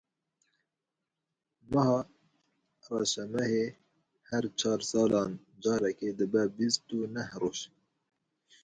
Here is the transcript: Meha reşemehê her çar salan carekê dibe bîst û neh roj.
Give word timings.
Meha 1.71 1.99
reşemehê 2.95 3.65
her 4.29 4.43
çar 4.59 4.79
salan 4.89 5.31
carekê 5.63 6.09
dibe 6.17 6.43
bîst 6.55 6.87
û 6.95 6.97
neh 7.15 7.31
roj. 7.41 7.59